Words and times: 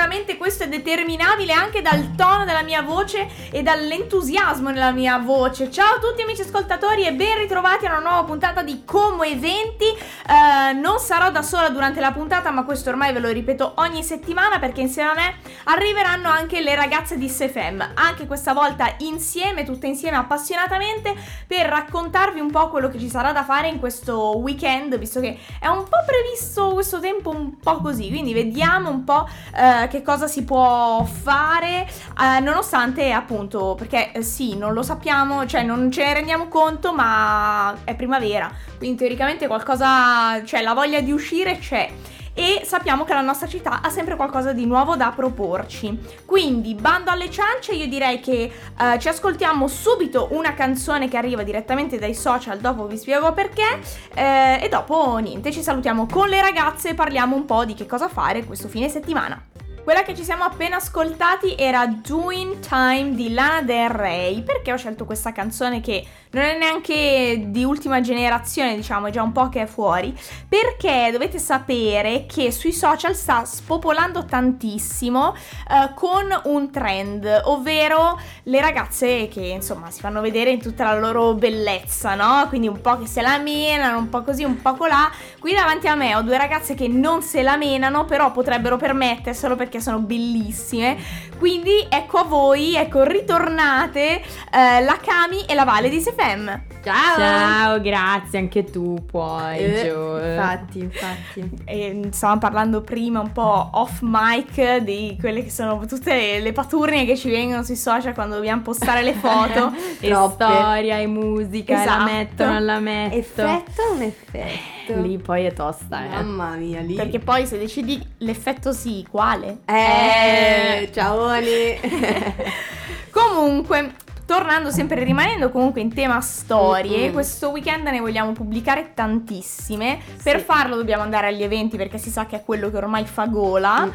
sicuramente 0.00 0.38
questo 0.38 0.64
è 0.64 0.68
determinabile 0.68 1.52
anche 1.52 1.82
dal 1.82 2.14
tono 2.16 2.46
della 2.46 2.62
mia 2.62 2.80
voce 2.80 3.28
e 3.50 3.62
dall'entusiasmo 3.62 4.70
nella 4.70 4.92
mia 4.92 5.18
voce. 5.18 5.70
Ciao 5.70 5.96
a 5.96 5.98
tutti 5.98 6.22
amici 6.22 6.40
ascoltatori 6.40 7.06
e 7.06 7.12
ben 7.12 7.36
ritrovati 7.36 7.84
a 7.84 7.90
una 7.90 8.08
nuova 8.08 8.24
puntata 8.24 8.62
di 8.62 8.82
Como 8.86 9.24
Eventi. 9.24 9.84
Uh, 9.84 10.80
non 10.80 11.00
sarò 11.00 11.30
da 11.30 11.42
sola 11.42 11.68
durante 11.68 12.00
la 12.00 12.12
puntata, 12.12 12.50
ma 12.50 12.64
questo 12.64 12.88
ormai 12.88 13.12
ve 13.12 13.18
lo 13.18 13.28
ripeto 13.28 13.74
ogni 13.76 14.02
settimana 14.02 14.58
perché 14.58 14.80
insieme 14.80 15.10
a 15.10 15.14
me 15.14 15.34
arriveranno 15.64 16.30
anche 16.30 16.62
le 16.62 16.74
ragazze 16.74 17.18
di 17.18 17.28
SFM, 17.28 17.90
anche 17.92 18.26
questa 18.26 18.54
volta 18.54 18.94
insieme, 19.00 19.64
tutte 19.64 19.86
insieme 19.86 20.16
appassionatamente 20.16 21.14
per 21.46 21.66
raccontarvi 21.66 22.40
un 22.40 22.50
po' 22.50 22.70
quello 22.70 22.88
che 22.88 22.98
ci 22.98 23.10
sarà 23.10 23.32
da 23.32 23.44
fare 23.44 23.68
in 23.68 23.78
questo 23.78 24.38
weekend, 24.38 24.96
visto 24.96 25.20
che 25.20 25.38
è 25.60 25.66
un 25.66 25.82
po' 25.82 25.98
previsto 26.06 26.70
questo 26.72 27.00
tempo 27.00 27.28
un 27.28 27.58
po' 27.58 27.82
così, 27.82 28.08
quindi 28.08 28.32
vediamo 28.32 28.88
un 28.88 29.04
po' 29.04 29.28
uh, 29.28 29.88
che 29.90 30.02
cosa 30.02 30.28
si 30.28 30.44
può 30.44 31.04
fare, 31.04 31.86
uh, 32.16 32.42
nonostante 32.42 33.10
appunto, 33.10 33.74
perché 33.76 34.12
eh, 34.12 34.22
sì, 34.22 34.56
non 34.56 34.72
lo 34.72 34.82
sappiamo, 34.82 35.44
cioè 35.46 35.62
non 35.62 35.90
ce 35.90 36.04
ne 36.04 36.14
rendiamo 36.14 36.46
conto, 36.46 36.94
ma 36.94 37.74
è 37.84 37.94
primavera, 37.96 38.50
quindi 38.78 38.96
teoricamente 38.96 39.48
qualcosa, 39.48 40.42
cioè 40.44 40.62
la 40.62 40.72
voglia 40.72 41.00
di 41.00 41.10
uscire 41.10 41.58
c'è 41.58 41.90
e 42.32 42.62
sappiamo 42.64 43.04
che 43.04 43.12
la 43.12 43.20
nostra 43.20 43.46
città 43.46 43.82
ha 43.82 43.90
sempre 43.90 44.16
qualcosa 44.16 44.52
di 44.52 44.64
nuovo 44.64 44.96
da 44.96 45.12
proporci. 45.14 45.98
Quindi, 46.24 46.74
bando 46.74 47.10
alle 47.10 47.30
ciance, 47.30 47.72
io 47.72 47.86
direi 47.86 48.20
che 48.20 48.50
uh, 48.78 48.98
ci 48.98 49.08
ascoltiamo 49.08 49.66
subito 49.68 50.28
una 50.30 50.54
canzone 50.54 51.08
che 51.08 51.16
arriva 51.16 51.42
direttamente 51.42 51.98
dai 51.98 52.14
social, 52.14 52.58
dopo 52.58 52.86
vi 52.86 52.96
spiego 52.96 53.32
perché, 53.32 53.80
eh, 54.14 54.58
e 54.62 54.68
dopo 54.68 55.18
niente, 55.18 55.52
ci 55.52 55.62
salutiamo 55.62 56.06
con 56.06 56.28
le 56.28 56.40
ragazze 56.40 56.90
e 56.90 56.94
parliamo 56.94 57.36
un 57.36 57.44
po' 57.44 57.64
di 57.64 57.74
che 57.74 57.86
cosa 57.86 58.08
fare 58.08 58.44
questo 58.44 58.68
fine 58.68 58.88
settimana. 58.88 59.49
Quella 59.90 60.04
che 60.04 60.14
ci 60.14 60.22
siamo 60.22 60.44
appena 60.44 60.76
ascoltati 60.76 61.56
era 61.58 61.84
Doing 61.84 62.60
Time 62.60 63.16
di 63.16 63.32
Lana 63.32 63.62
Del 63.62 63.88
Rey. 63.88 64.40
Perché 64.42 64.72
ho 64.72 64.76
scelto 64.76 65.04
questa 65.04 65.32
canzone 65.32 65.80
che 65.80 66.06
non 66.32 66.44
è 66.44 66.56
neanche 66.56 67.46
di 67.46 67.64
ultima 67.64 68.00
generazione, 68.00 68.76
diciamo, 68.76 69.08
è 69.08 69.10
già 69.10 69.20
un 69.20 69.32
po' 69.32 69.48
che 69.48 69.62
è 69.62 69.66
fuori? 69.66 70.16
Perché 70.48 71.08
dovete 71.10 71.40
sapere 71.40 72.24
che 72.26 72.52
sui 72.52 72.72
social 72.72 73.16
sta 73.16 73.44
spopolando 73.44 74.24
tantissimo 74.24 75.34
uh, 75.34 75.92
con 75.94 76.40
un 76.44 76.70
trend, 76.70 77.40
ovvero 77.46 78.16
le 78.44 78.60
ragazze 78.60 79.26
che 79.26 79.40
insomma 79.40 79.90
si 79.90 79.98
fanno 79.98 80.20
vedere 80.20 80.50
in 80.50 80.60
tutta 80.60 80.84
la 80.84 81.00
loro 81.00 81.34
bellezza, 81.34 82.14
no? 82.14 82.46
Quindi 82.48 82.68
un 82.68 82.80
po' 82.80 82.96
che 82.96 83.06
se 83.08 83.22
la 83.22 83.38
menano, 83.38 83.98
un 83.98 84.08
po' 84.08 84.22
così, 84.22 84.44
un 84.44 84.62
po' 84.62 84.74
colà. 84.74 85.10
Qui 85.40 85.52
davanti 85.52 85.88
a 85.88 85.96
me 85.96 86.14
ho 86.14 86.22
due 86.22 86.38
ragazze 86.38 86.74
che 86.74 86.86
non 86.86 87.22
se 87.22 87.42
la 87.42 87.56
menano, 87.56 88.04
però 88.04 88.30
potrebbero 88.30 88.76
permetterselo 88.76 89.56
perché 89.56 89.79
perché 89.80 89.82
sono 89.82 89.98
bellissime. 90.00 90.96
Quindi 91.38 91.86
ecco 91.88 92.18
a 92.18 92.24
voi, 92.24 92.76
ecco, 92.76 93.02
ritornate 93.02 94.20
eh, 94.52 94.82
la 94.82 94.98
Kami 95.02 95.44
e 95.46 95.54
la 95.54 95.64
Vale 95.64 95.88
di 95.88 96.00
Sefem. 96.00 96.69
Ciao! 96.82 97.18
Ciao, 97.18 97.80
grazie, 97.80 98.38
anche 98.38 98.64
tu 98.64 99.04
puoi. 99.04 99.58
Eh, 99.58 99.86
infatti, 99.88 100.78
infatti. 100.78 101.50
E 101.66 102.08
stavamo 102.10 102.40
parlando 102.40 102.80
prima 102.80 103.20
un 103.20 103.32
po' 103.32 103.70
off 103.72 103.98
mic 104.00 104.78
di 104.78 105.16
quelle 105.20 105.44
che 105.44 105.50
sono 105.50 105.84
tutte 105.84 106.14
le, 106.14 106.40
le 106.40 106.52
paturnie 106.52 107.04
che 107.04 107.18
ci 107.18 107.28
vengono 107.28 107.62
sui 107.62 107.76
social 107.76 108.14
quando 108.14 108.36
dobbiamo 108.36 108.62
postare 108.62 109.02
le 109.02 109.12
foto. 109.12 109.72
e 110.00 110.14
storia 110.32 110.98
e 110.98 111.06
musica, 111.06 111.82
esatto. 111.82 111.98
la 111.98 112.04
mettono, 112.04 112.52
non 112.52 112.64
la 112.64 112.78
metto. 112.78 113.16
Effetto 113.16 113.82
un 113.94 114.02
effetto? 114.02 115.00
Lì 115.02 115.18
poi 115.18 115.44
è 115.44 115.52
tosta, 115.52 116.02
eh. 116.02 116.08
Mamma 116.08 116.56
mia, 116.56 116.80
lì. 116.80 116.94
Perché 116.94 117.18
poi 117.18 117.46
se 117.46 117.58
decidi 117.58 118.02
l'effetto 118.18 118.72
sì, 118.72 119.06
quale? 119.08 119.58
Eh, 119.66 120.84
eh. 120.84 120.92
ciao 120.92 121.28
Comunque, 123.10 123.94
Tornando 124.30 124.70
sempre 124.70 125.02
rimanendo 125.02 125.50
comunque 125.50 125.80
in 125.80 125.92
tema 125.92 126.20
storie, 126.20 126.98
mm-hmm. 126.98 127.12
questo 127.12 127.48
weekend 127.48 127.84
ne 127.88 127.98
vogliamo 127.98 128.30
pubblicare 128.30 128.92
tantissime. 128.94 129.98
Sì. 130.06 130.22
Per 130.22 130.40
farlo 130.40 130.76
dobbiamo 130.76 131.02
andare 131.02 131.26
agli 131.26 131.42
eventi 131.42 131.76
perché 131.76 131.98
si 131.98 132.10
sa 132.10 132.26
che 132.26 132.36
è 132.36 132.44
quello 132.44 132.70
che 132.70 132.76
ormai 132.76 133.04
fa 133.06 133.26
gola. 133.26 133.90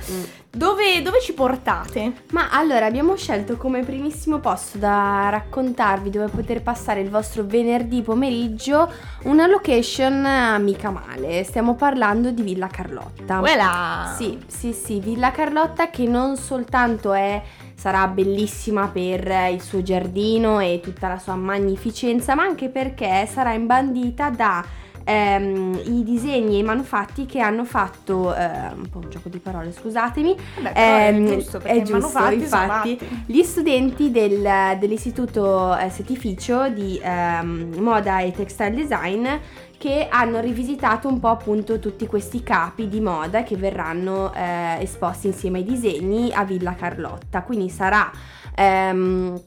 Dove, 0.51 1.01
dove, 1.01 1.22
ci 1.22 1.34
portate? 1.34 2.24
Ma 2.31 2.50
allora 2.50 2.85
abbiamo 2.85 3.16
scelto 3.16 3.56
come 3.56 3.84
primissimo 3.84 4.40
posto 4.40 4.78
da 4.78 5.28
raccontarvi 5.29 6.09
dove 6.09 6.28
poter 6.28 6.62
passare 6.62 7.00
il 7.00 7.09
vostro 7.09 7.44
venerdì 7.45 8.01
pomeriggio 8.01 8.91
una 9.24 9.47
location 9.47 10.62
mica 10.62 10.91
male. 10.91 11.45
Stiamo 11.45 11.75
parlando 11.75 12.31
di 12.31 12.41
Villa 12.41 12.68
Carlotta. 12.68 13.40
Quella! 13.40 14.13
Sì, 14.18 14.38
sì, 14.47 14.74
sì, 14.74 15.00
Villa 15.00 15.31
Carlotta 15.31 15.90
che 15.90 16.06
non 16.07 16.35
soltanto 16.35 17.13
è 17.13 17.41
sarà 17.75 18.08
bellissima 18.08 18.88
per 18.88 19.28
il 19.52 19.62
suo 19.62 19.81
giardino 19.81 20.59
e 20.59 20.80
tutta 20.81 21.08
la 21.08 21.19
sua 21.19 21.36
magnificenza, 21.36 22.36
ma 22.36 22.44
anche 22.44 22.69
perché 22.69 23.28
sarà 23.30 23.53
imbandita 23.53 24.30
da 24.30 24.66
ehm, 25.06 25.81
i 25.86 26.03
disegni 26.03 26.56
e 26.56 26.59
i 26.59 26.63
manufatti 26.63 27.25
che 27.25 27.40
hanno 27.40 27.63
fatto 27.63 28.36
eh, 28.36 28.46
un 28.75 28.90
po' 28.90 29.00
un 29.00 29.09
gioco 29.09 29.30
di 29.30 29.38
parole 29.38 29.72
scusatemi. 29.72 30.36
Vabbè, 30.62 30.74
ehm, 30.75 31.28
è 31.28 31.36
giusto, 31.36 31.59
è 31.62 31.81
giusto 31.84 32.31
infatti. 32.31 32.97
gli 33.25 33.44
studenti 33.44 34.12
del, 34.12 34.78
dell'istituto 34.80 35.78
eh, 35.78 35.90
settificio 35.90 36.68
di 36.69 37.00
ehm, 37.02 37.75
moda 37.78 38.19
e 38.19 38.31
textile 38.31 38.74
design 38.74 39.28
che 39.78 40.08
hanno 40.09 40.40
rivisitato 40.40 41.08
un 41.08 41.19
po' 41.19 41.30
appunto 41.30 41.80
tutti 41.80 42.06
questi 42.08 42.44
capi 42.44 42.88
di 42.88 43.00
moda 43.00 43.44
che 43.44 43.56
verranno 43.56 44.34
eh, 44.34 44.78
esposti 44.81 45.28
insieme 45.28 45.59
ai 45.59 45.63
disegni 45.63 46.31
a 46.34 46.44
Villa 46.44 46.75
Carlotta. 46.75 47.44
Quindi 47.44 47.69
sarà 47.69 48.12
ehm, 48.56 49.40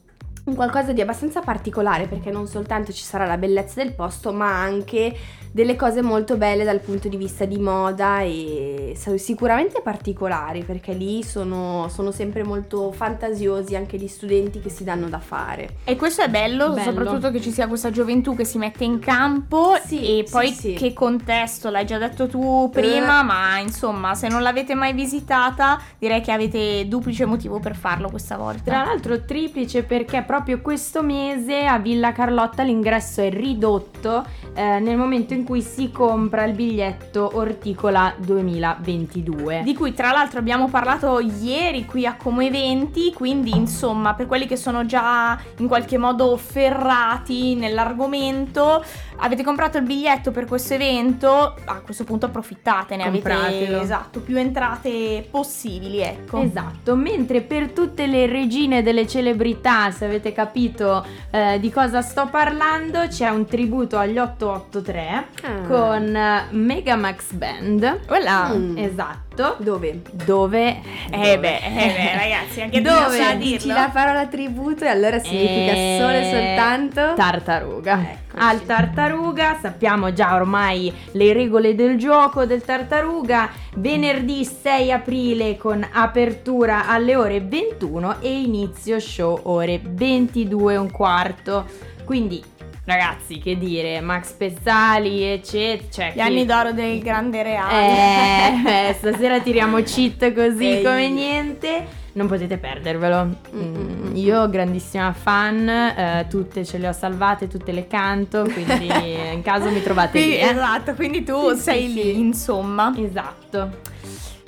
qualcosa 0.55 0.93
di 0.93 1.01
abbastanza 1.01 1.41
particolare 1.41 2.07
perché 2.07 2.31
non 2.31 2.47
soltanto 2.47 2.91
ci 2.91 3.03
sarà 3.03 3.25
la 3.25 3.37
bellezza 3.37 3.81
del 3.81 3.93
posto, 3.93 4.31
ma 4.31 4.61
anche 4.61 5.15
delle 5.51 5.75
cose 5.75 6.01
molto 6.01 6.37
belle 6.37 6.63
dal 6.63 6.79
punto 6.79 7.07
di 7.07 7.17
vista 7.17 7.45
di 7.45 7.57
moda 7.57 8.21
e 8.21 8.95
sicuramente 9.15 9.81
particolari 9.81 10.63
perché 10.63 10.93
lì 10.93 11.23
sono, 11.23 11.87
sono 11.89 12.11
sempre 12.11 12.43
molto 12.43 12.91
fantasiosi 12.91 13.75
anche 13.75 13.97
gli 13.97 14.07
studenti 14.07 14.59
che 14.59 14.69
si 14.69 14.83
danno 14.83 15.09
da 15.09 15.19
fare. 15.19 15.77
E 15.83 15.95
questo 15.95 16.21
è 16.21 16.29
bello, 16.29 16.71
bello. 16.71 16.83
soprattutto 16.83 17.31
che 17.31 17.41
ci 17.41 17.51
sia 17.51 17.67
questa 17.67 17.89
gioventù 17.89 18.35
che 18.35 18.45
si 18.45 18.57
mette 18.57 18.83
in 18.83 18.99
campo 18.99 19.75
sì, 19.83 20.19
e 20.19 20.25
poi 20.29 20.49
sì, 20.49 20.53
sì. 20.53 20.73
che 20.73 20.93
contesto, 20.93 21.69
l'hai 21.69 21.85
già 21.85 21.97
detto 21.97 22.27
tu 22.27 22.69
prima, 22.71 23.21
uh. 23.21 23.25
ma 23.25 23.59
insomma 23.59 24.13
se 24.13 24.27
non 24.27 24.41
l'avete 24.41 24.75
mai 24.75 24.93
visitata 24.93 25.79
direi 25.97 26.21
che 26.21 26.31
avete 26.31 26.87
duplice 26.87 27.25
motivo 27.25 27.59
per 27.59 27.75
farlo 27.75 28.09
questa 28.09 28.37
volta. 28.37 28.61
Tra 28.63 28.83
l'altro 28.83 29.25
triplice 29.25 29.83
perché 29.83 30.21
proprio 30.21 30.38
questo 30.61 31.01
mese 31.01 31.65
a 31.65 31.79
Villa 31.79 32.11
Carlotta 32.11 32.63
l'ingresso 32.63 33.21
è 33.21 33.29
ridotto 33.29 34.25
eh, 34.53 34.79
nel 34.79 34.97
momento 34.97 35.33
in 35.33 35.45
cui 35.45 35.61
si 35.61 35.89
compra 35.89 36.43
il 36.43 36.53
biglietto 36.53 37.31
Orticola 37.33 38.13
2022. 38.17 39.61
Di 39.63 39.73
cui 39.73 39.93
tra 39.93 40.11
l'altro 40.11 40.39
abbiamo 40.39 40.67
parlato 40.67 41.19
ieri 41.19 41.85
qui 41.85 42.05
a 42.05 42.15
Como 42.15 42.41
Eventi, 42.41 43.13
quindi 43.13 43.55
insomma 43.55 44.13
per 44.15 44.25
quelli 44.25 44.47
che 44.47 44.57
sono 44.57 44.85
già 44.85 45.39
in 45.59 45.67
qualche 45.67 45.97
modo 45.97 46.35
ferrati 46.35 47.55
nell'argomento, 47.55 48.83
avete 49.17 49.43
comprato 49.43 49.77
il 49.77 49.83
biglietto 49.83 50.31
per 50.31 50.45
questo 50.45 50.73
evento, 50.73 51.55
a 51.65 51.79
questo 51.79 52.03
punto 52.03 52.25
approfittate, 52.25 52.97
ne 52.97 53.03
avete 53.03 53.79
esatto, 53.79 54.19
più 54.19 54.37
entrate 54.37 55.25
possibili, 55.31 56.01
ecco. 56.01 56.41
Esatto, 56.41 56.95
mentre 56.95 57.41
per 57.41 57.71
tutte 57.71 58.07
le 58.07 58.25
regine 58.25 58.83
delle 58.83 59.07
celebrità, 59.07 59.89
se 59.91 60.03
avete 60.05 60.18
capito 60.33 61.05
eh, 61.31 61.59
di 61.59 61.71
cosa 61.71 62.01
sto 62.01 62.27
parlando, 62.27 63.07
c'è 63.07 63.29
un 63.29 63.45
tributo 63.45 63.97
agli 63.97 64.17
883 64.17 65.25
ah. 65.43 65.67
con 65.67 66.15
eh, 66.15 66.45
Megamax 66.49 67.31
Band. 67.31 67.99
Voilà. 68.07 68.49
Mm. 68.53 68.77
Esatto. 68.77 69.55
Dove? 69.59 70.01
Dove? 70.11 70.81
Eh 71.09 71.39
beh, 71.39 71.59
eh 71.59 71.93
beh 71.95 72.13
ragazzi, 72.19 72.61
anche 72.61 72.81
dove 72.81 73.37
dici 73.37 73.67
la 73.67 73.89
parola 73.91 74.27
tributo 74.27 74.83
e 74.83 74.89
allora 74.89 75.17
significa 75.19 75.71
eh, 75.71 75.97
solo 75.99 76.17
e 76.17 76.29
soltanto 76.29 77.13
tartaruga. 77.15 77.99
Ecco. 78.01 78.28
Al 78.41 78.65
tartaruga, 78.65 79.57
sappiamo 79.61 80.13
già 80.13 80.33
ormai 80.33 80.93
le 81.11 81.33
regole 81.33 81.75
del 81.75 81.97
gioco 81.97 82.45
del 82.45 82.63
tartaruga. 82.63 83.49
Venerdì 83.75 84.45
6 84.45 84.93
aprile 84.93 85.57
con 85.57 85.85
apertura 85.91 86.87
alle 86.87 87.17
ore 87.17 87.41
21 87.41 88.21
e 88.21 88.39
inizio 88.39 88.97
show 88.97 89.41
ore 89.43 89.81
22 89.83 90.73
e 90.73 90.77
un 90.77 90.89
quarto. 90.89 91.65
Quindi 92.05 92.41
ragazzi, 92.85 93.39
che 93.39 93.57
dire, 93.57 93.99
Max 93.99 94.31
Pezzali, 94.31 95.21
eccetera. 95.21 95.87
Cioè, 95.91 96.09
Gli 96.11 96.13
chi... 96.13 96.19
anni 96.21 96.45
d'oro 96.45 96.71
del 96.71 96.99
grande 97.01 97.43
reale. 97.43 98.63
Eh, 98.65 98.89
eh, 98.89 98.93
stasera 98.93 99.41
tiriamo 99.41 99.81
cheat 99.81 100.33
così 100.33 100.65
Ehi. 100.79 100.83
come 100.83 101.09
niente. 101.09 101.85
Non 102.13 102.27
potete 102.27 102.57
perdervelo. 102.57 103.35
Mm, 103.55 104.15
io, 104.15 104.49
grandissima 104.49 105.13
fan, 105.13 105.69
eh, 105.69 106.25
tutte 106.29 106.65
ce 106.65 106.77
le 106.77 106.87
ho 106.87 106.91
salvate, 106.93 107.47
tutte 107.47 107.71
le 107.71 107.87
canto, 107.87 108.43
quindi 108.43 108.87
in 109.31 109.41
caso 109.43 109.69
mi 109.69 109.81
trovate 109.81 110.19
sì, 110.19 110.25
lì. 110.27 110.37
Eh. 110.37 110.49
Esatto, 110.49 110.93
quindi 110.95 111.23
tu 111.23 111.51
sì, 111.51 111.59
sei 111.61 111.87
sì, 111.87 111.93
lì, 111.93 112.19
insomma. 112.19 112.93
Esatto. 112.97 113.97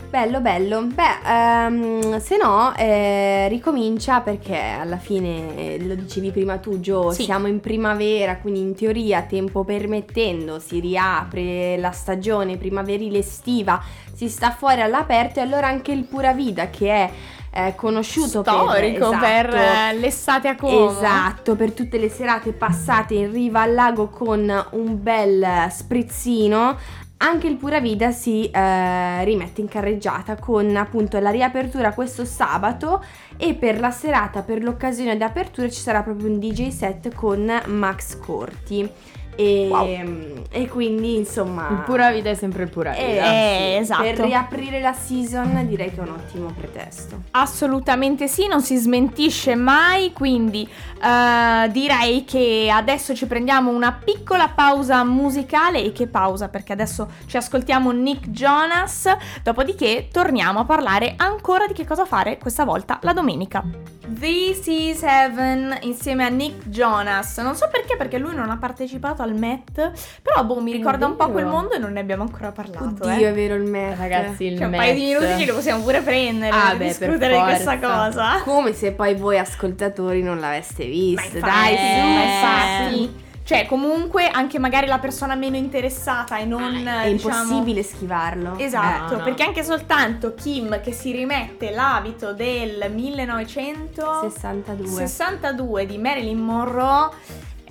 Bello, 0.10 0.42
bello. 0.42 0.86
Beh, 0.88 1.19
ehm, 1.25 2.19
se 2.19 2.36
no, 2.36 2.75
eh, 2.75 3.48
ricomincia 3.48 4.19
perché 4.19 4.60
alla 4.60 4.98
fine, 4.98 5.56
eh, 5.56 5.86
lo 5.86 5.96
dicevi 5.96 6.31
prima 6.31 6.58
tu, 6.58 6.81
Gio, 6.81 7.12
Sì. 7.12 7.24
siamo 7.24 7.48
in 7.48 7.62
primavera, 7.62 8.36
quindi 8.36 8.60
in 8.60 8.75
teoria, 8.75 9.22
tempo 9.22 9.63
permettendo, 9.63 10.60
si 10.60 10.81
riapre 10.81 11.78
la 11.78 11.92
stagione 11.92 12.58
primaverile 12.58 13.19
estiva, 13.19 13.81
si 14.13 14.28
sta 14.28 14.52
fuori 14.52 14.81
all'aperto 14.81 15.40
e 15.40 15.44
allora 15.44 15.68
anche 15.68 15.94
il 15.94 16.04
Pura 16.04 16.34
Vida 16.34 16.69
che 16.69 16.90
è 16.92 17.10
eh, 17.51 17.75
conosciuto 17.75 18.42
Storico 18.44 19.09
per, 19.09 19.19
per, 19.19 19.48
esatto, 19.48 19.95
eh, 19.95 20.00
l'estate 20.00 20.48
a 20.48 20.56
Como. 20.56 20.89
Esatto, 20.89 21.56
per 21.56 21.74
tutte 21.74 21.98
le 21.98 22.09
serate 22.09 22.53
passate 22.53 23.13
in 23.13 23.31
riva 23.31 23.62
al 23.62 23.74
lago 23.74 24.07
con 24.07 24.68
un 24.71 25.03
bel 25.03 25.68
sprizzino. 25.69 26.77
Anche 27.24 27.48
il 27.48 27.57
Pura 27.57 27.80
Vida 27.80 28.12
si 28.12 28.50
eh, 28.50 29.24
rimette 29.24 29.62
in 29.62 29.68
carreggiata 29.68 30.38
con 30.38 30.75
appunto 30.75 31.19
la 31.19 31.30
riapertura 31.30 31.94
questo 31.94 32.25
sabato 32.25 33.03
e 33.38 33.53
per 33.53 33.80
la 33.80 33.92
serata, 33.92 34.42
per 34.42 34.63
l'occasione 34.63 35.15
di 35.15 35.21
apertura 35.21 35.69
ci 35.69 35.81
sarà 35.81 36.01
proprio 36.01 36.31
un 36.31 36.39
DJ 36.39 36.69
set 36.69 37.13
con 37.13 37.62
Max 37.68 38.18
Corti. 38.18 38.89
E, 39.36 39.68
Wow. 39.69 40.44
e 40.51 40.68
quindi 40.68 41.16
insomma... 41.16 41.69
Il 41.69 41.83
pura 41.86 42.12
vita 42.12 42.30
è 42.30 42.33
sempre 42.33 42.63
il 42.63 42.69
pura 42.69 42.94
eh, 42.94 43.06
vita. 43.06 43.25
Eh, 43.25 43.72
sì, 43.75 43.81
esatto. 43.81 44.04
Per 44.04 44.19
riaprire 44.19 44.80
la 44.80 44.94
season 44.94 45.66
direi 45.68 45.89
che 45.89 45.98
è 45.98 46.01
un 46.01 46.10
ottimo 46.10 46.51
pretesto. 46.56 47.22
Assolutamente 47.31 48.28
sì, 48.28 48.48
non 48.48 48.62
si 48.62 48.75
smentisce 48.78 49.56
mai, 49.56 50.12
quindi 50.13 50.68
eh, 51.01 51.69
direi 51.69 52.24
che 52.25 52.69
adesso 52.72 53.16
ci 53.16 53.25
prendiamo 53.25 53.72
una 53.72 53.92
piccola 53.94 54.50
pausa 54.50 55.04
musicale 55.04 55.84
e 55.84 55.92
che 55.92 56.07
pausa 56.07 56.50
perché 56.50 56.74
adesso 56.74 57.07
ci 57.25 57.38
ascoltiamo 57.38 57.92
Nick 57.92 58.30
Jonas, 58.30 59.10
dopodiché 59.44 60.07
torniamo 60.12 60.60
a 60.60 60.66
parlare 60.66 61.13
ancora 61.18 61.68
di 61.68 61.74
che 61.74 61.86
cosa 61.86 62.06
fare 62.06 62.38
questa 62.38 62.66
volta 62.66 63.00
la 63.01 63.13
domenica. 63.13 63.63
This 64.19 64.66
is 64.68 65.02
Heaven 65.04 65.78
insieme 65.81 66.25
a 66.25 66.28
Nick 66.30 66.68
Jonas, 66.68 67.38
non 67.38 67.56
so 67.56 67.69
perché 67.72 67.96
perché 67.96 68.18
lui 68.18 68.36
non 68.36 68.50
ha 68.50 68.58
partecipato 68.58 69.22
al 69.22 69.34
Met, 69.34 69.92
però 70.22 70.44
boh 70.44 70.60
mi 70.60 70.72
ricorda 70.72 71.06
un 71.06 71.16
po' 71.16 71.30
quel 71.31 71.46
mondo 71.46 71.74
e 71.75 71.78
non 71.78 71.94
ne 71.94 72.02
abbiamo 72.02 72.24
ancora 72.24 72.52
parlato. 72.52 73.04
Oddio, 73.04 73.28
eh. 73.28 73.30
è 73.30 73.34
vero 73.34 73.56
il 73.56 73.63
me. 73.63 73.96
Ragazzi, 73.96 74.46
il 74.46 74.58
Cioè, 74.58 74.66
un 74.66 74.72
Met. 74.72 74.80
paio 74.80 74.94
di 74.94 75.02
minuti 75.06 75.25
ce 75.28 75.46
li 75.46 75.52
possiamo 75.52 75.81
pure 75.84 76.02
prendere 76.02 76.52
Ah, 76.56 76.68
per 76.69 76.78
beh, 76.78 76.86
discutere 76.88 77.36
di 77.36 77.42
questa 77.44 77.80
cosa. 77.80 78.42
Come 78.44 78.74
se 78.74 78.92
poi 78.92 79.16
voi 79.16 79.38
ascoltatori 79.40 80.22
non 80.22 80.40
l'aveste 80.40 80.84
infatti, 80.84 81.40
Dai, 81.40 81.78
su. 81.78 83.04
infatti. 83.04 83.30
Cioè, 83.51 83.65
comunque, 83.65 84.30
anche 84.30 84.59
magari 84.59 84.88
la 84.88 84.98
persona 85.00 85.36
meno 85.36 85.57
interessata 85.57 86.38
e 86.38 86.45
non. 86.45 86.88
È 86.88 87.12
diciamo- 87.12 87.36
impossibile 87.42 87.83
schivarlo. 87.83 88.57
Esatto, 88.57 89.15
Eh, 89.15 89.18
no. 89.18 89.24
perché 89.25 89.44
anche 89.44 89.62
soltanto 89.62 90.33
Kim 90.36 90.80
che 90.80 90.94
si 90.94 91.12
rimette 91.12 91.69
l'abito 91.71 92.31
del 92.31 92.89
1962 92.89 94.88
62. 94.88 95.86
di 95.86 95.98
Marilyn 95.98 96.39
Monroe. 96.39 97.09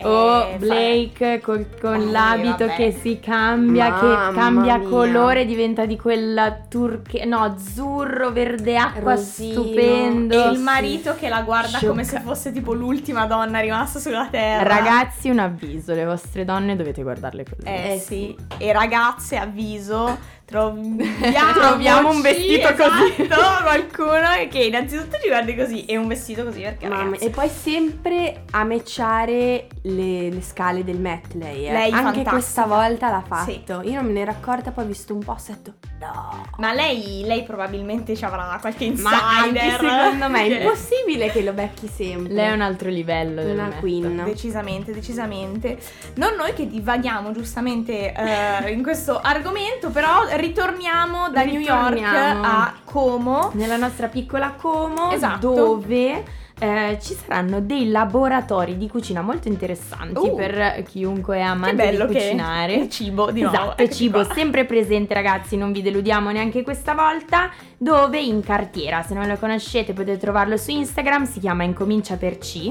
O 0.02 0.43
eh, 0.49 0.56
Blake 0.58 1.41
col- 1.43 1.67
con 1.81 1.94
Eh, 1.94 2.11
l'abito 2.11 2.64
vabbè. 2.67 2.75
che 2.75 2.93
si 2.93 3.20
cambia, 3.20 3.91
Mamma 3.91 4.29
che 4.31 4.35
cambia 4.35 4.76
mia. 4.79 4.88
colore, 4.88 5.44
diventa 5.44 5.85
di 5.85 5.97
quella 5.97 6.58
turche, 6.69 7.25
no, 7.26 7.41
azzurro, 7.41 8.31
verde 8.32 8.76
acqua, 8.76 9.14
Rosino. 9.14 9.62
stupendo. 9.62 10.44
E 10.44 10.52
il 10.52 10.58
marito 10.61 11.14
che 11.14 11.29
la 11.29 11.43
guarda 11.43 11.79
come 11.81 12.05
se 12.05 12.17
Sciocca. 12.17 12.23
fosse 12.25 12.52
tipo 12.52 12.73
l'ultima 12.73 13.26
donna 13.26 13.61
rimasta 13.61 13.99
sulla 13.99 14.29
terra. 14.31 14.62
Ragazzi, 14.76 15.29
un 15.29 15.38
avviso, 15.41 15.93
le 15.93 16.05
vostre 16.06 16.44
donne 16.44 16.76
dovete 16.76 17.03
guardarle 17.03 17.44
così. 17.44 17.67
Eh, 17.69 17.93
Eh, 17.94 17.99
sì. 17.99 18.37
E 18.58 18.73
ragazze, 18.73 19.37
avviso, 19.37 20.19
troviamo, 20.50 21.52
Troviamo 21.52 22.11
un 22.11 22.20
vestito 22.20 22.75
così. 22.75 23.23
Esatto, 23.23 23.62
qualcuno 23.62 24.49
che 24.50 24.58
innanzitutto 24.64 25.17
ci 25.23 25.29
guardi 25.29 25.55
così 25.55 25.85
e 25.85 25.97
un 25.97 26.08
vestito 26.08 26.44
così 26.44 26.61
perché 26.61 26.88
Mamma- 26.88 27.05
ragazzi, 27.05 27.25
e 27.25 27.31
poi 27.31 27.49
sempre 27.49 28.43
a 28.50 28.64
matchare 28.64 29.69
le, 29.82 30.31
le 30.31 30.43
scale 30.43 30.82
del 30.85 30.99
Met 30.99 31.35
lei, 31.35 31.67
eh. 31.67 31.73
Lei 31.73 31.93
Anche 31.93 31.94
fantastica. 32.02 32.31
questa 32.31 32.67
volta 32.67 33.11
l'ha 33.11 33.23
fatto. 33.26 33.50
Sì. 33.50 33.88
Io 33.91 33.94
non 33.94 34.06
me 34.06 34.12
ne 34.12 34.20
ero 34.20 34.31
accorta, 34.32 34.73
poi 34.73 34.85
ho 34.85 34.87
visto 34.88 35.14
un 35.14 35.20
po' 35.20 35.37
e 35.37 35.52
ho 35.52 35.56
detto 35.62 35.75
no. 36.00 36.47
Ma 36.58 36.73
lei, 36.73 37.23
lei 37.25 37.43
probabilmente 37.44 38.17
ci 38.17 38.25
avrà 38.25 38.58
qualche 38.61 38.85
insider. 38.85 39.12
Ma 39.12 39.38
anche 39.38 39.70
secondo 39.70 40.29
me 40.29 40.46
è 40.46 40.61
impossibile 40.61 41.31
che 41.31 41.43
lo 41.43 41.53
becchi 41.53 41.88
sempre. 41.88 42.32
Lei 42.32 42.49
è 42.49 42.53
un 42.53 42.61
altro 42.61 42.88
livello 42.88 43.43
una 43.43 43.67
Met. 43.67 43.79
queen. 43.79 44.23
Decisamente, 44.25 44.93
decisamente. 44.93 45.79
Non 46.14 46.35
noi 46.35 46.53
che 46.55 46.67
divaghiamo 46.67 47.32
giustamente 47.32 48.12
eh, 48.12 48.70
in 48.73 48.82
questo 48.82 49.20
argomento, 49.20 49.91
però 49.91 50.26
ritorniamo 50.41 51.29
da 51.31 51.45
New 51.45 51.61
York 51.61 51.95
Ritorniamo. 51.95 52.43
a 52.45 52.75
Como. 52.85 53.51
Nella 53.55 53.77
nostra 53.77 54.09
piccola 54.09 54.55
Como, 54.57 55.11
Esatto. 55.13 55.55
dove 55.55 56.25
eh, 56.63 56.99
ci 57.01 57.15
saranno 57.15 57.61
dei 57.63 57.89
laboratori 57.89 58.77
di 58.77 58.87
cucina 58.89 59.23
molto 59.23 59.49
interessanti 59.49 60.19
Uh. 60.19 60.35
per 60.37 60.83
chiunque 60.87 61.37
è 61.37 61.41
Che 61.41 61.47
amante 61.47 61.75
bello 61.77 62.05
di 62.07 62.13
che 62.13 62.21
cucinare. 62.21 62.75
il 62.75 62.91
cibo 62.91 63.31
di 63.31 63.41
nuovo. 63.41 63.57
Esatto, 63.57 63.83
eccoci 63.83 63.97
cibo 63.99 64.25
qua. 64.25 64.35
sempre 64.35 64.65
presente 64.67 65.15
ragazzi, 65.15 65.57
non 65.57 65.73
vi 65.73 65.81
deludiamo 65.81 66.31
neanche 66.31 66.63
questa 66.63 66.93
volta, 66.93 67.51
dove 67.79 68.21
in 68.21 68.43
cartiera, 68.43 69.03
se 69.03 69.15
non 69.15 69.27
lo 69.27 69.37
conoscete 69.39 69.95
potete 69.95 70.19
trovarlo 70.19 70.59
su 70.59 70.71
Instagram, 70.71 71.25
si 71.25 71.41
chiama 71.41 71.63
Incomincia 71.65 72.17
per 72.17 72.37
C 72.37 72.71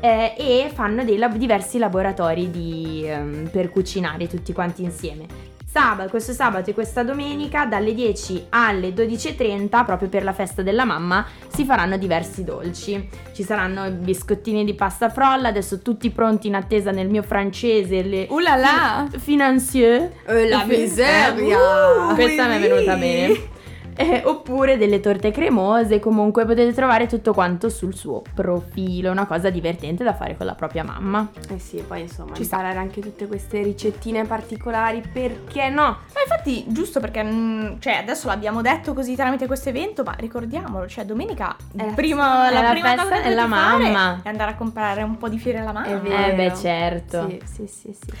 eh, 0.00 0.34
e 0.38 0.70
fanno 0.72 1.04
dei 1.04 1.18
lab- 1.18 1.36
diversi 1.36 1.76
laboratori 1.78 2.50
di, 2.50 3.02
ehm, 3.06 3.48
per 3.50 3.70
cucinare 3.70 4.26
tutti 4.28 4.54
quanti 4.54 4.82
insieme. 4.82 5.26
Sabato, 5.76 6.08
questo 6.08 6.32
sabato 6.32 6.70
e 6.70 6.72
questa 6.72 7.02
domenica 7.02 7.66
dalle 7.66 7.92
10 7.92 8.46
alle 8.48 8.94
12.30 8.94 9.84
proprio 9.84 10.08
per 10.08 10.24
la 10.24 10.32
festa 10.32 10.62
della 10.62 10.86
mamma 10.86 11.26
si 11.48 11.66
faranno 11.66 11.98
diversi 11.98 12.44
dolci 12.44 13.06
ci 13.34 13.42
saranno 13.42 13.90
biscottini 13.90 14.64
di 14.64 14.72
pasta 14.72 15.10
frolla 15.10 15.48
adesso 15.48 15.82
tutti 15.82 16.08
pronti 16.08 16.46
in 16.46 16.54
attesa 16.54 16.92
nel 16.92 17.10
mio 17.10 17.22
francese 17.22 18.00
le 18.00 18.26
Uh 18.30 18.38
là 18.38 18.56
là. 18.56 19.06
financieux 19.18 20.08
Eh, 20.26 20.48
la 20.48 20.60
Fi- 20.60 20.78
miseria. 20.78 21.58
Uh, 21.58 22.14
questa 22.14 22.46
mi 22.46 22.56
è 22.56 22.60
venuta 22.60 22.94
oui. 22.94 22.98
bene. 22.98 23.54
Eh, 24.06 24.22
oppure 24.24 24.76
delle 24.76 25.00
torte 25.00 25.30
cremose, 25.30 26.00
comunque 26.00 26.44
potete 26.44 26.72
trovare 26.74 27.06
tutto 27.06 27.32
quanto 27.32 27.70
sul 27.70 27.94
suo 27.94 28.22
profilo, 28.34 29.10
una 29.10 29.26
cosa 29.26 29.48
divertente 29.48 30.04
da 30.04 30.14
fare 30.14 30.36
con 30.36 30.44
la 30.44 30.54
propria 30.54 30.84
mamma. 30.84 31.28
Eh 31.48 31.58
sì, 31.58 31.82
poi 31.86 32.02
insomma, 32.02 32.34
Ci 32.34 32.42
imparare 32.42 32.78
anche 32.78 33.00
tutte 33.00 33.26
queste 33.26 33.62
ricettine 33.62 34.24
particolari, 34.24 35.02
perché 35.10 35.70
no? 35.70 35.82
Ma 35.82 36.20
infatti, 36.22 36.64
giusto 36.68 37.00
perché, 37.00 37.22
mm, 37.24 37.78
cioè, 37.78 37.94
adesso 37.94 38.26
l'abbiamo 38.28 38.60
detto 38.60 38.92
così 38.92 39.14
tramite 39.16 39.46
questo 39.46 39.70
evento, 39.70 40.02
ma 40.02 40.14
ricordiamolo, 40.18 40.86
cioè, 40.86 41.04
domenica, 41.06 41.56
È 41.74 41.86
la 41.86 41.92
prima, 41.92 42.50
la 42.50 42.60
la 42.60 42.70
prima 42.70 42.88
festa 42.88 43.02
cosa 43.08 43.20
della 43.22 43.46
mamma. 43.46 44.20
è 44.22 44.28
andare 44.28 44.50
a 44.50 44.54
comprare 44.56 45.02
un 45.02 45.16
po' 45.16 45.28
di 45.28 45.38
fiere 45.38 45.58
alla 45.58 45.72
mamma. 45.72 45.86
È 45.86 45.98
vero. 46.00 46.26
Eh 46.26 46.34
beh, 46.34 46.54
certo. 46.54 47.28
Sì, 47.28 47.40
sì, 47.44 47.66
sì, 47.66 47.96
sì. 47.98 48.12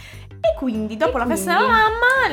Quindi, 0.56 0.96
dopo 0.96 1.16
E 1.16 1.20
la 1.20 1.26
festa 1.26 1.54
quindi? 1.56 1.72
della 1.72 1.82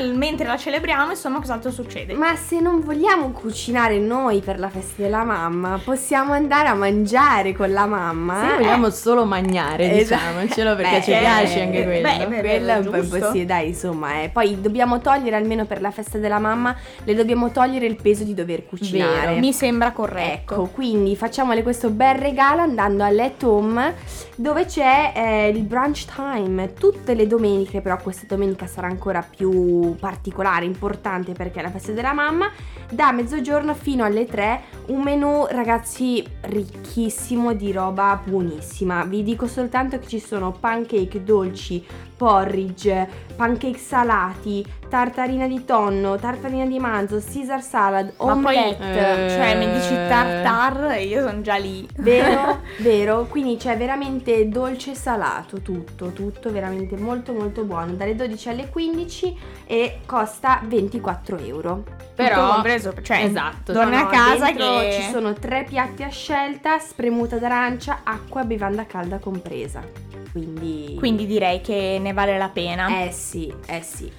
mamma, 0.06 0.16
mentre 0.18 0.46
la 0.46 0.56
celebriamo, 0.56 1.10
insomma, 1.10 1.38
cos'altro 1.40 1.70
succede? 1.70 2.14
Ma 2.14 2.34
se 2.36 2.58
non 2.60 2.80
vogliamo 2.80 3.30
cucinare 3.32 3.98
noi 3.98 4.40
per 4.40 4.58
la 4.58 4.68
festa 4.70 5.02
della 5.02 5.24
mamma, 5.24 5.78
possiamo 5.84 6.32
andare 6.32 6.68
a 6.68 6.74
mangiare 6.74 7.52
con 7.52 7.70
la 7.70 7.86
mamma. 7.86 8.46
Se 8.48 8.54
eh? 8.54 8.58
vogliamo 8.58 8.90
solo 8.90 9.24
mangiare, 9.26 9.98
Esatto. 9.98 10.22
diciamocelo, 10.40 10.74
perché 10.76 10.96
Beh, 10.98 11.02
ci 11.02 11.10
piace 11.10 11.60
anche 11.62 11.80
eh, 11.80 11.84
quello. 11.84 12.08
beh, 12.08 12.26
beh, 12.26 12.40
Quello 12.40 12.72
è 12.72 12.76
un 12.78 12.90
po' 12.90 12.96
impossibile, 12.96 13.44
dai, 13.44 13.68
insomma, 13.68 14.22
eh. 14.22 14.30
poi 14.30 14.60
dobbiamo 14.60 15.00
togliere 15.00 15.36
almeno 15.36 15.66
per 15.66 15.80
la 15.82 15.90
festa 15.90 16.16
della 16.18 16.38
mamma, 16.38 16.74
le 17.04 17.14
dobbiamo 17.14 17.50
togliere 17.50 17.84
il 17.86 17.96
peso 18.00 18.24
di 18.24 18.32
dover 18.34 18.64
cucinare. 18.66 19.26
Vero, 19.28 19.40
Mi 19.40 19.52
sembra 19.52 19.92
corretto. 19.92 20.54
Ecco, 20.54 20.70
quindi 20.72 21.14
facciamole 21.14 21.62
questo 21.62 21.90
bel 21.90 22.14
regalo 22.16 22.62
andando 22.62 23.04
a 23.04 23.10
Let 23.10 23.42
Home 23.42 23.94
dove 24.36 24.64
c'è 24.64 25.12
eh, 25.14 25.48
il 25.48 25.62
brunch 25.62 26.06
time 26.06 26.72
tutte 26.72 27.14
le 27.14 27.26
domeniche, 27.26 27.80
però 27.80 27.96
questa 27.98 28.13
domenica 28.26 28.66
sarà 28.66 28.86
ancora 28.86 29.22
più 29.22 29.94
particolare, 29.96 30.64
importante 30.64 31.32
perché 31.32 31.60
è 31.60 31.62
la 31.62 31.70
festa 31.70 31.92
della 31.92 32.12
mamma, 32.12 32.50
da 32.90 33.12
mezzogiorno 33.12 33.74
fino 33.74 34.04
alle 34.04 34.26
3 34.26 34.60
un 34.86 35.02
menù 35.02 35.46
ragazzi 35.50 36.24
ricchissimo 36.42 37.52
di 37.54 37.72
roba 37.72 38.20
buonissima. 38.22 39.04
Vi 39.04 39.22
dico 39.22 39.46
soltanto 39.46 39.98
che 39.98 40.06
ci 40.06 40.20
sono 40.20 40.52
pancake 40.52 41.24
dolci, 41.24 41.84
porridge, 42.16 43.08
pancake 43.36 43.78
salati, 43.78 44.64
tartarina 44.94 45.48
di 45.48 45.64
tonno, 45.64 46.14
tartarina 46.16 46.64
di 46.66 46.78
manzo, 46.78 47.20
Caesar 47.20 47.60
salad, 47.60 48.12
Ma 48.18 48.32
poi, 48.36 48.56
omelette. 48.56 49.24
eh, 49.26 49.28
cioè, 49.30 49.56
mi 49.56 49.72
dici 49.72 49.92
tartar 49.92 50.92
e 50.92 51.06
io 51.06 51.26
sono 51.26 51.40
già 51.40 51.56
lì. 51.56 51.84
Vero, 51.96 52.60
vero, 52.78 53.24
quindi 53.28 53.56
c'è 53.56 53.76
veramente 53.76 54.48
dolce 54.48 54.92
e 54.92 54.94
salato, 54.94 55.60
tutto, 55.62 56.10
tutto 56.12 56.52
veramente 56.52 56.96
molto 56.96 57.32
molto 57.32 57.64
buono, 57.64 57.94
dalle 57.94 58.14
12 58.14 58.48
alle 58.50 58.68
15 58.68 59.38
e 59.66 59.98
costa 60.06 60.60
24 60.64 61.38
euro. 61.38 61.82
Però, 62.14 62.34
Tutto 62.36 62.52
compreso, 62.52 62.94
cioè, 63.02 63.24
esatto. 63.24 63.72
torna 63.72 64.02
No, 64.02 64.06
a 64.06 64.10
casa 64.10 64.52
che... 64.52 64.90
ci 64.92 65.10
sono 65.10 65.32
tre 65.32 65.64
piatti 65.68 66.04
a 66.04 66.08
scelta, 66.08 66.78
spremuta 66.78 67.38
d'arancia, 67.38 68.02
acqua 68.04 68.42
e 68.42 68.44
bevanda 68.46 68.86
calda 68.86 69.18
compresa. 69.18 69.82
Quindi 70.30 70.94
Quindi 70.96 71.26
direi 71.26 71.60
che 71.60 71.98
ne 72.00 72.12
vale 72.12 72.38
la 72.38 72.48
pena. 72.48 73.02
eh 73.04 73.10
sì, 73.10 73.52
eh 73.66 73.82
sì. 73.82 74.12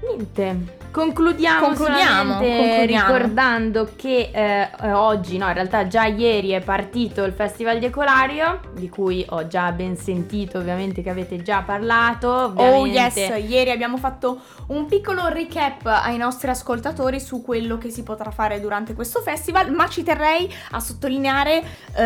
Niente. 0.00 0.76
Concludiamo, 0.90 1.66
Concludiamo, 1.66 2.34
concludiamo. 2.36 2.86
ricordando 2.86 3.90
che 3.94 4.30
eh, 4.32 4.68
eh, 4.80 4.92
oggi, 4.92 5.36
no, 5.36 5.46
in 5.46 5.52
realtà 5.52 5.86
già 5.86 6.06
ieri 6.06 6.50
è 6.50 6.60
partito 6.60 7.24
il 7.24 7.32
Festival 7.32 7.78
di 7.78 7.86
Ecolario, 7.86 8.60
di 8.72 8.88
cui 8.88 9.24
ho 9.28 9.46
già 9.46 9.70
ben 9.72 9.96
sentito, 9.96 10.58
ovviamente 10.58 11.02
che 11.02 11.10
avete 11.10 11.42
già 11.42 11.62
parlato. 11.62 12.28
Oh 12.28 12.80
Ovviamente. 12.80 13.20
yes, 13.20 13.48
ieri 13.48 13.70
abbiamo 13.70 13.98
fatto 13.98 14.40
un 14.68 14.86
piccolo 14.86 15.28
recap 15.28 15.84
ai 15.86 16.16
nostri 16.16 16.48
ascoltatori 16.48 17.20
su 17.20 17.42
quello 17.42 17.76
che 17.76 17.90
si 17.90 18.02
potrà 18.02 18.30
fare 18.30 18.58
durante 18.58 18.94
questo 18.94 19.20
festival, 19.20 19.70
ma 19.72 19.88
ci 19.88 20.02
terrei 20.02 20.52
a 20.70 20.80
sottolineare 20.80 21.62
eh, 21.94 22.02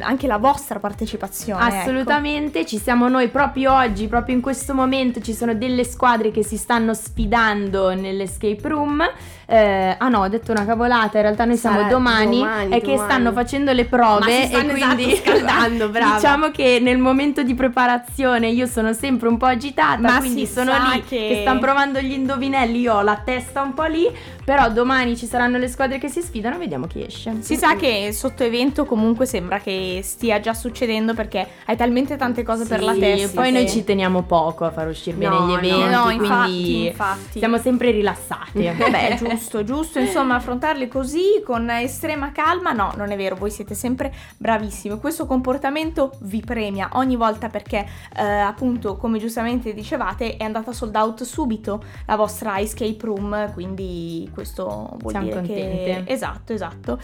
anche 0.00 0.26
la 0.26 0.38
vostra 0.38 0.78
partecipazione. 0.78 1.64
ecco. 1.66 1.76
Assolutamente, 1.76 2.66
ci 2.66 2.78
siamo 2.78 3.08
noi 3.08 3.28
proprio 3.28 3.72
oggi, 3.74 4.06
proprio 4.06 4.34
in 4.34 4.42
questo 4.42 4.74
momento 4.74 5.20
ci 5.20 5.32
sono 5.32 5.54
delle 5.54 5.84
squadre 5.84 6.30
che 6.30 6.44
si 6.44 6.58
stanno 6.58 6.92
sfidando 6.96 7.94
nell'escape 7.94 8.66
room. 8.68 9.04
Eh, 9.48 9.94
ah 9.96 10.08
no, 10.08 10.22
ho 10.22 10.28
detto 10.28 10.50
una 10.50 10.64
cavolata, 10.64 11.18
in 11.18 11.22
realtà 11.22 11.44
noi 11.44 11.56
siamo 11.56 11.76
Sarà 11.76 11.88
domani, 11.88 12.38
domani, 12.38 12.74
e 12.74 12.80
che 12.80 12.96
stanno 12.98 13.30
facendo 13.30 13.72
le 13.72 13.84
prove 13.84 14.50
e 14.50 14.64
quindi 14.66 15.12
esatto 15.12 15.30
scaldando, 15.38 15.88
brava. 15.90 16.14
diciamo 16.16 16.50
che 16.50 16.78
nel 16.82 16.98
momento 16.98 17.44
di 17.44 17.54
preparazione 17.54 18.48
io 18.48 18.66
sono 18.66 18.92
sempre 18.92 19.28
un 19.28 19.36
po' 19.36 19.46
agitata, 19.46 20.00
Ma 20.00 20.18
quindi 20.18 20.46
sono 20.46 20.72
lì 20.90 21.04
che- 21.04 21.28
che 21.28 21.38
stanno 21.42 21.60
provando 21.60 22.00
gli 22.00 22.10
indovinelli, 22.10 22.80
io 22.80 22.94
ho 22.94 23.02
la 23.02 23.22
testa 23.24 23.62
un 23.62 23.72
po' 23.72 23.84
lì, 23.84 24.10
però 24.44 24.68
domani 24.70 25.16
ci 25.16 25.26
saranno 25.26 25.58
le 25.58 25.68
squadre 25.68 25.98
che 25.98 26.08
si 26.08 26.22
sfidano, 26.22 26.58
vediamo 26.58 26.88
chi 26.88 27.04
esce. 27.04 27.34
Si 27.38 27.54
sa 27.54 27.76
che 27.76 28.10
sotto 28.12 28.42
evento 28.42 28.84
comunque 28.84 29.26
sembra 29.26 29.60
che 29.60 30.00
stia 30.02 30.40
già 30.40 30.54
succedendo 30.54 31.14
perché 31.14 31.46
hai 31.66 31.76
talmente 31.76 32.16
tante 32.16 32.42
cose 32.42 32.64
per 32.66 32.82
la 32.82 32.94
Sì, 32.94 32.98
testa. 33.00 33.40
poi 33.42 33.52
noi 33.52 33.64
che- 33.64 33.70
ci 33.70 33.84
teniamo 33.84 34.22
poco 34.22 34.64
a 34.64 34.72
far 34.72 34.88
uscire 34.88 35.16
bene 35.16 35.36
No, 35.38 35.46
gli 35.46 35.50
no, 35.52 35.56
eventi, 35.58 35.94
no, 35.94 36.10
infatti, 36.10 36.50
quindi 36.62 36.86
infatti. 36.88 37.38
siamo 37.38 37.58
sempre 37.58 37.90
rilassati. 37.92 38.54
Beh, 38.90 39.14
giusto, 39.18 39.34
giusto, 39.64 39.98
insomma, 39.98 40.36
affrontarli 40.36 40.88
così 40.88 41.42
con 41.44 41.68
estrema 41.70 42.32
calma. 42.32 42.72
No, 42.72 42.92
non 42.96 43.10
è 43.10 43.16
vero, 43.16 43.36
voi 43.36 43.50
siete 43.50 43.74
sempre 43.74 44.12
bravissimi. 44.36 44.98
Questo 44.98 45.26
comportamento 45.26 46.12
vi 46.20 46.40
premia 46.40 46.90
ogni 46.94 47.16
volta 47.16 47.48
perché, 47.48 47.86
eh, 48.16 48.22
appunto, 48.22 48.96
come 48.96 49.18
giustamente 49.18 49.72
dicevate, 49.74 50.36
è 50.36 50.44
andata 50.44 50.72
sold 50.72 50.94
out 50.96 51.22
subito 51.22 51.82
la 52.06 52.16
vostra 52.16 52.58
escape 52.58 52.98
room. 53.00 53.52
Quindi 53.52 54.30
questo 54.32 54.96
vuol 54.98 55.12
Siamo 55.12 55.26
dire 55.26 55.42
che. 55.42 55.46
contente. 55.46 56.12
Esatto, 56.12 56.52
esatto. 56.52 56.98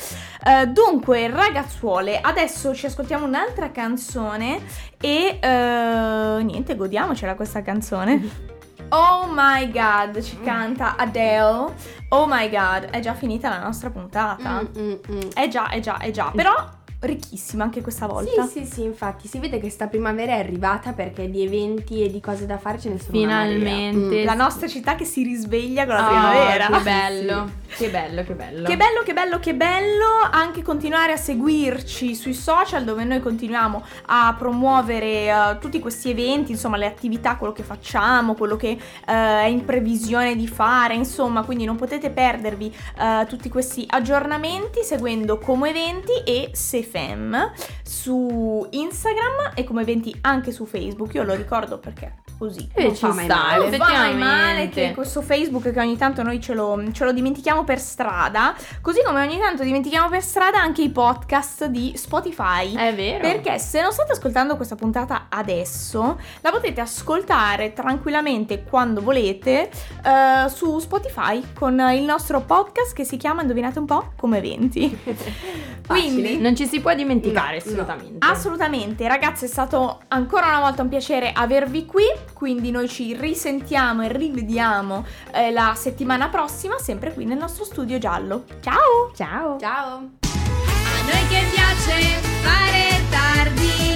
Eh, 0.44 0.66
dunque, 0.68 1.28
ragazzuole, 1.28 2.20
adesso 2.20 2.74
ci 2.74 2.86
ascoltiamo 2.86 3.24
un'altra 3.26 3.70
canzone 3.70 4.60
e 5.00 5.38
eh, 5.40 6.42
niente, 6.42 6.76
godiamocela 6.76 7.34
questa 7.34 7.62
canzone. 7.62 8.50
Oh 8.94 9.26
my 9.26 9.70
god, 9.70 10.20
ci 10.20 10.38
canta 10.40 10.96
Adele. 10.96 11.72
Oh 12.10 12.26
my 12.28 12.50
god, 12.50 12.90
è 12.90 13.00
già 13.00 13.14
finita 13.14 13.48
la 13.48 13.58
nostra 13.58 13.88
puntata. 13.88 14.60
Mm, 14.60 14.66
mm, 14.78 14.94
mm. 15.12 15.20
È 15.32 15.48
già, 15.48 15.70
è 15.70 15.80
già, 15.80 15.96
è 15.96 16.10
già. 16.10 16.30
Però 16.34 16.54
ricchissima 17.02 17.64
anche 17.64 17.80
questa 17.80 18.06
volta. 18.06 18.46
Sì, 18.46 18.64
sì, 18.64 18.72
sì, 18.72 18.82
infatti 18.82 19.28
si 19.28 19.38
vede 19.38 19.58
che 19.58 19.70
sta 19.70 19.86
primavera 19.88 20.32
è 20.32 20.38
arrivata 20.38 20.92
perché 20.92 21.30
di 21.30 21.42
eventi 21.42 22.04
e 22.04 22.10
di 22.10 22.20
cose 22.20 22.46
da 22.46 22.58
fare 22.58 22.78
ce 22.78 22.90
ne 22.90 22.98
sono. 22.98 23.12
Finalmente. 23.12 24.22
Mm. 24.22 24.24
La 24.24 24.34
nostra 24.34 24.68
città 24.68 24.94
che 24.94 25.04
si 25.04 25.22
risveglia 25.22 25.84
con 25.84 25.94
la 25.94 26.02
Oh, 26.02 26.08
primavera. 26.08 26.66
Che 26.66 26.82
bello, 26.82 27.50
che 27.68 27.88
bello, 27.88 28.22
che 28.22 28.34
bello. 28.34 28.68
Che 28.68 28.76
bello, 28.76 29.02
che 29.02 29.12
bello, 29.12 29.38
che 29.38 29.54
bello 29.54 30.06
anche 30.30 30.62
continuare 30.62 31.12
a 31.12 31.16
seguirci 31.16 32.14
sui 32.14 32.34
social 32.34 32.84
dove 32.84 33.04
noi 33.04 33.20
continuiamo 33.20 33.84
a 34.06 34.34
promuovere 34.38 35.28
eh, 35.28 35.58
tutti 35.60 35.78
questi 35.78 36.10
eventi, 36.10 36.52
insomma 36.52 36.76
le 36.76 36.86
attività, 36.86 37.36
quello 37.36 37.52
che 37.52 37.62
facciamo, 37.62 38.34
quello 38.34 38.56
che 38.56 38.70
eh, 38.70 38.78
è 39.06 39.46
in 39.46 39.64
previsione 39.64 40.36
di 40.36 40.46
fare, 40.46 40.94
insomma, 40.94 41.42
quindi 41.42 41.64
non 41.64 41.76
potete 41.76 42.10
perdervi 42.10 42.74
eh, 42.98 43.26
tutti 43.26 43.48
questi 43.48 43.84
aggiornamenti 43.88 44.82
seguendo 44.82 45.38
Como 45.38 45.66
Eventi 45.66 46.12
e 46.24 46.50
Sefem 46.92 47.34
su 47.82 48.66
Instagram 48.70 49.52
e 49.54 49.64
Como 49.64 49.80
Eventi 49.80 50.14
anche 50.20 50.52
su 50.52 50.66
Facebook, 50.66 51.14
io 51.14 51.24
lo 51.24 51.34
ricordo 51.34 51.78
perché 51.78 52.16
così 52.42 52.68
Eh, 52.74 52.82
non 52.84 52.94
ci 52.94 53.00
fa 53.06 53.12
mai 53.12 53.24
sta, 53.26 53.36
male. 53.36 53.68
Non 53.70 53.78
fa 53.78 53.92
mai 53.92 54.16
male 54.16 54.68
che 54.68 54.92
questo 54.94 55.22
Facebook 55.22 55.70
che 55.70 55.78
ogni 55.78 55.96
tanto 55.96 56.22
noi 56.24 56.40
ce 56.40 56.54
lo, 56.54 56.82
ce 56.92 57.04
lo 57.04 57.12
dimentichiamo 57.12 57.62
per 57.62 57.78
strada, 57.78 58.52
così 58.80 59.00
come 59.04 59.24
ogni 59.24 59.38
tanto 59.38 59.62
dimentichiamo 59.62 60.08
per 60.08 60.22
strada 60.22 60.60
anche 60.60 60.82
i 60.82 60.88
podcast 60.90 61.66
di 61.66 61.92
Spotify. 61.96 62.74
È 62.74 62.92
vero. 62.94 63.20
Perché 63.20 63.58
se 63.60 63.80
non 63.80 63.92
state 63.92 64.12
ascoltando 64.12 64.56
questa 64.56 64.74
puntata 64.74 65.26
adesso, 65.28 66.18
la 66.40 66.50
potete 66.50 66.80
ascoltare 66.80 67.72
tranquillamente 67.72 68.64
quando 68.64 69.00
volete 69.02 69.70
eh, 70.04 70.48
su 70.48 70.80
Spotify 70.80 71.40
con 71.56 71.78
il 71.94 72.02
nostro 72.02 72.40
podcast 72.40 72.92
che 72.92 73.04
si 73.04 73.16
chiama, 73.16 73.42
indovinate 73.42 73.78
un 73.78 73.86
po', 73.86 74.12
come 74.16 74.38
eventi. 74.38 74.98
Quindi 75.86 76.38
non 76.38 76.56
ci 76.56 76.66
si 76.66 76.80
può 76.80 76.92
dimenticare, 76.94 77.60
No, 77.64 77.70
no. 77.72 77.82
assolutamente. 77.82 78.26
Assolutamente, 78.26 79.06
ragazzi, 79.08 79.44
è 79.44 79.48
stato 79.48 80.00
ancora 80.08 80.46
una 80.48 80.60
volta 80.60 80.82
un 80.82 80.88
piacere 80.88 81.30
avervi 81.32 81.86
qui. 81.86 82.04
Quindi 82.32 82.70
noi 82.70 82.88
ci 82.88 83.14
risentiamo 83.14 84.02
e 84.02 84.08
rivediamo 84.12 85.04
eh, 85.32 85.50
la 85.50 85.74
settimana 85.76 86.28
prossima, 86.28 86.78
sempre 86.78 87.12
qui 87.12 87.24
nel 87.24 87.38
nostro 87.38 87.64
studio 87.64 87.98
giallo. 87.98 88.44
Ciao! 88.60 89.12
Ciao! 89.14 89.58
Ciao! 89.58 89.94
A 89.94 91.04
noi 91.04 91.26
che 91.28 91.44
piace 91.52 92.20
fare 92.42 93.00
tardi! 93.10 93.91